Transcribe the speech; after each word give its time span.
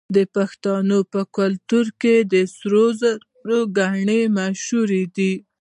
د 0.15 0.17
پښتنو 0.35 0.97
په 1.13 1.21
کلتور 1.37 1.85
کې 2.01 2.15
د 2.33 2.33
سرو 2.55 2.85
زرو 2.99 3.59
ګاڼې 3.77 4.21
مشهورې 4.37 5.03
دي. 5.15 5.33